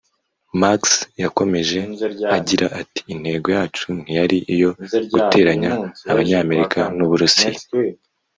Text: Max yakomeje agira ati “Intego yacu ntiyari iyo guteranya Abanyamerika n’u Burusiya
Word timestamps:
Max 0.61 0.81
yakomeje 1.23 1.77
agira 2.37 2.65
ati 2.81 3.01
“Intego 3.13 3.47
yacu 3.57 3.85
ntiyari 4.01 4.37
iyo 4.53 4.69
guteranya 5.15 5.71
Abanyamerika 6.11 6.79
n’u 6.97 7.05
Burusiya 7.09 7.59